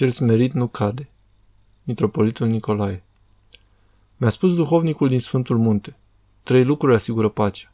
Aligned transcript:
Cel 0.00 0.10
smerit 0.10 0.52
nu 0.52 0.66
cade. 0.66 1.08
Mitropolitul 1.82 2.46
Nicolae 2.46 3.02
Mi-a 4.16 4.28
spus 4.28 4.54
duhovnicul 4.54 5.08
din 5.08 5.20
Sfântul 5.20 5.58
Munte. 5.58 5.96
Trei 6.42 6.64
lucruri 6.64 6.94
asigură 6.94 7.28
pacea. 7.28 7.72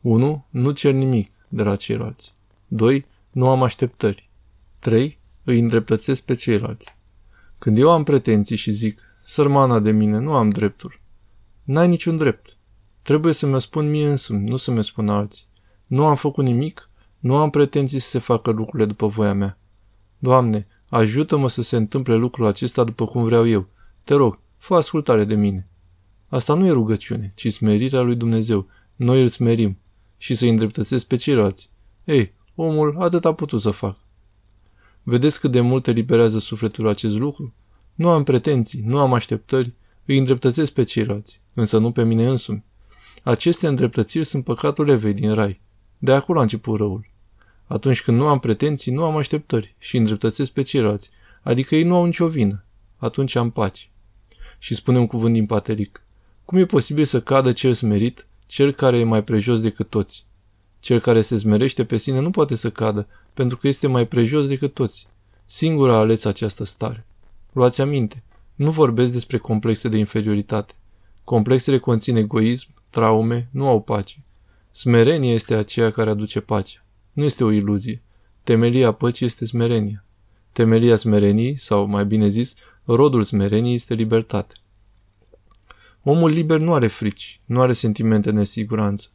1. 0.00 0.44
Nu 0.50 0.70
cer 0.70 0.92
nimic 0.92 1.30
de 1.48 1.62
la 1.62 1.76
ceilalți. 1.76 2.34
2. 2.68 3.06
Nu 3.30 3.48
am 3.48 3.62
așteptări. 3.62 4.30
3. 4.78 5.18
Îi 5.44 5.58
îndreptățesc 5.58 6.22
pe 6.22 6.34
ceilalți. 6.34 6.96
Când 7.58 7.78
eu 7.78 7.90
am 7.90 8.02
pretenții 8.02 8.56
și 8.56 8.70
zic, 8.70 9.00
sărmana 9.24 9.78
de 9.78 9.90
mine, 9.90 10.18
nu 10.18 10.32
am 10.34 10.48
dreptul. 10.48 11.00
N-ai 11.62 11.88
niciun 11.88 12.16
drept. 12.16 12.56
Trebuie 13.02 13.32
să 13.32 13.46
mi-o 13.46 13.58
spun 13.58 13.90
mie 13.90 14.08
însumi, 14.08 14.48
nu 14.48 14.56
să 14.56 14.70
mi-o 14.70 14.82
spun 14.82 15.08
alții. 15.08 15.46
Nu 15.86 16.06
am 16.06 16.16
făcut 16.16 16.44
nimic, 16.44 16.90
nu 17.18 17.36
am 17.36 17.50
pretenții 17.50 17.98
să 17.98 18.08
se 18.08 18.18
facă 18.18 18.50
lucrurile 18.50 18.88
după 18.88 19.06
voia 19.06 19.34
mea. 19.34 19.58
Doamne, 20.18 20.66
ajută-mă 20.88 21.48
să 21.48 21.62
se 21.62 21.76
întâmple 21.76 22.14
lucrul 22.14 22.46
acesta 22.46 22.84
după 22.84 23.06
cum 23.06 23.24
vreau 23.24 23.46
eu. 23.46 23.68
Te 24.04 24.14
rog, 24.14 24.38
fă 24.58 24.74
ascultare 24.74 25.24
de 25.24 25.34
mine. 25.34 25.68
Asta 26.28 26.54
nu 26.54 26.66
e 26.66 26.70
rugăciune, 26.70 27.32
ci 27.34 27.52
smerirea 27.52 28.00
lui 28.00 28.16
Dumnezeu. 28.16 28.66
Noi 28.96 29.20
îl 29.20 29.28
smerim 29.28 29.78
și 30.16 30.34
să-i 30.34 30.48
îndreptățesc 30.48 31.06
pe 31.06 31.16
ceilalți. 31.16 31.70
Ei, 32.04 32.32
omul 32.54 32.96
atât 32.98 33.24
a 33.24 33.34
putut 33.34 33.60
să 33.60 33.70
facă. 33.70 33.98
Vedeți 35.02 35.40
cât 35.40 35.50
de 35.50 35.60
mult 35.60 35.86
eliberează 35.86 36.38
sufletul 36.38 36.88
acest 36.88 37.18
lucru? 37.18 37.54
Nu 37.94 38.08
am 38.08 38.22
pretenții, 38.22 38.82
nu 38.84 38.98
am 38.98 39.12
așteptări, 39.12 39.74
îi 40.04 40.18
îndreptățesc 40.18 40.72
pe 40.72 40.82
ceilalți, 40.82 41.40
însă 41.54 41.78
nu 41.78 41.92
pe 41.92 42.04
mine 42.04 42.26
însumi. 42.26 42.64
Aceste 43.22 43.66
îndreptățiri 43.66 44.24
sunt 44.24 44.44
păcatul 44.44 44.88
Evei 44.88 45.12
din 45.12 45.34
rai. 45.34 45.60
De 45.98 46.12
acolo 46.12 46.38
a 46.38 46.42
început 46.42 46.78
răul. 46.78 47.06
Atunci 47.68 48.02
când 48.02 48.18
nu 48.18 48.26
am 48.26 48.38
pretenții, 48.38 48.92
nu 48.92 49.04
am 49.04 49.16
așteptări 49.16 49.74
și 49.78 49.96
îndreptățesc 49.96 50.50
pe 50.50 50.62
ceilalți, 50.62 51.10
adică 51.42 51.74
ei 51.74 51.82
nu 51.82 51.94
au 51.94 52.04
nicio 52.04 52.28
vină. 52.28 52.64
Atunci 52.96 53.34
am 53.34 53.50
pace. 53.50 53.90
Și 54.58 54.74
spune 54.74 54.98
un 54.98 55.06
cuvânt 55.06 55.32
din 55.32 55.46
pateric. 55.46 56.02
Cum 56.44 56.58
e 56.58 56.64
posibil 56.64 57.04
să 57.04 57.20
cadă 57.20 57.52
cel 57.52 57.72
smerit, 57.72 58.26
cel 58.46 58.72
care 58.72 58.98
e 58.98 59.04
mai 59.04 59.24
prejos 59.24 59.60
decât 59.60 59.88
toți? 59.88 60.26
Cel 60.78 61.00
care 61.00 61.20
se 61.20 61.36
zmerește 61.36 61.84
pe 61.84 61.96
sine 61.96 62.20
nu 62.20 62.30
poate 62.30 62.54
să 62.54 62.70
cadă, 62.70 63.06
pentru 63.34 63.56
că 63.56 63.68
este 63.68 63.86
mai 63.86 64.06
prejos 64.06 64.46
decât 64.46 64.74
toți. 64.74 65.06
Singur 65.44 65.90
a 65.90 65.96
ales 65.96 66.24
această 66.24 66.64
stare. 66.64 67.06
Luați 67.52 67.80
aminte, 67.80 68.22
nu 68.54 68.70
vorbesc 68.70 69.12
despre 69.12 69.38
complexe 69.38 69.88
de 69.88 69.96
inferioritate. 69.96 70.74
Complexele 71.24 71.78
conțin 71.78 72.16
egoism, 72.16 72.68
traume, 72.90 73.48
nu 73.50 73.68
au 73.68 73.80
pace. 73.80 74.22
Smerenie 74.70 75.32
este 75.32 75.54
aceea 75.54 75.90
care 75.90 76.10
aduce 76.10 76.40
pacea. 76.40 76.82
Nu 77.18 77.24
este 77.24 77.44
o 77.44 77.50
iluzie. 77.50 78.02
Temelia 78.42 78.92
păcii 78.92 79.26
este 79.26 79.44
smerenia. 79.44 80.04
Temelia 80.52 80.96
smereniei, 80.96 81.56
sau 81.56 81.86
mai 81.86 82.06
bine 82.06 82.28
zis, 82.28 82.54
rodul 82.84 83.24
smereniei 83.24 83.74
este 83.74 83.94
libertate. 83.94 84.54
Omul 86.02 86.30
liber 86.30 86.58
nu 86.58 86.74
are 86.74 86.86
frici, 86.86 87.40
nu 87.44 87.60
are 87.60 87.72
sentimente 87.72 88.30
de 88.30 88.36
nesiguranță. 88.36 89.08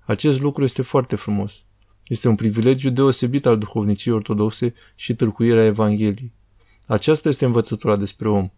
Acest 0.00 0.40
lucru 0.40 0.64
este 0.64 0.82
foarte 0.82 1.16
frumos. 1.16 1.64
Este 2.06 2.28
un 2.28 2.34
privilegiu 2.34 2.90
deosebit 2.90 3.46
al 3.46 3.58
duhovniciei 3.58 4.14
ortodoxe 4.14 4.74
și 4.94 5.14
tâlcuirea 5.14 5.64
Evangheliei. 5.64 6.32
Aceasta 6.86 7.28
este 7.28 7.44
învățătura 7.44 7.96
despre 7.96 8.28
om. 8.28 8.50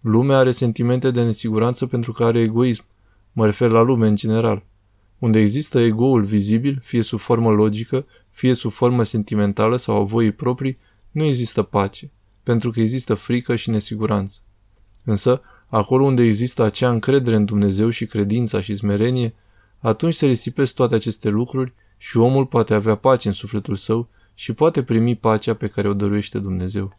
Lumea 0.00 0.38
are 0.38 0.50
sentimente 0.50 1.10
de 1.10 1.24
nesiguranță 1.24 1.86
pentru 1.86 2.12
că 2.12 2.24
are 2.24 2.40
egoism. 2.40 2.84
Mă 3.32 3.44
refer 3.44 3.70
la 3.70 3.80
lume 3.80 4.06
în 4.06 4.16
general. 4.16 4.64
Unde 5.18 5.38
există 5.38 5.78
egoul 5.78 6.22
vizibil, 6.22 6.80
fie 6.82 7.02
sub 7.02 7.18
formă 7.18 7.50
logică, 7.50 8.06
fie 8.30 8.54
sub 8.54 8.72
formă 8.72 9.02
sentimentală 9.02 9.76
sau 9.76 10.00
a 10.00 10.04
voii 10.04 10.32
proprii, 10.32 10.78
nu 11.10 11.24
există 11.24 11.62
pace, 11.62 12.10
pentru 12.42 12.70
că 12.70 12.80
există 12.80 13.14
frică 13.14 13.56
și 13.56 13.70
nesiguranță. 13.70 14.38
Însă, 15.04 15.42
acolo 15.66 16.04
unde 16.04 16.22
există 16.22 16.62
acea 16.62 16.90
încredere 16.90 17.36
în 17.36 17.44
Dumnezeu 17.44 17.90
și 17.90 18.06
credința 18.06 18.60
și 18.60 18.74
smerenie, 18.74 19.34
atunci 19.78 20.14
se 20.14 20.26
risipesc 20.26 20.74
toate 20.74 20.94
aceste 20.94 21.28
lucruri 21.28 21.74
și 21.96 22.16
omul 22.16 22.46
poate 22.46 22.74
avea 22.74 22.94
pace 22.94 23.28
în 23.28 23.34
sufletul 23.34 23.74
său 23.74 24.08
și 24.34 24.52
poate 24.52 24.82
primi 24.82 25.14
pacea 25.14 25.54
pe 25.54 25.68
care 25.68 25.88
o 25.88 25.94
dăruiește 25.94 26.38
Dumnezeu. 26.38 26.96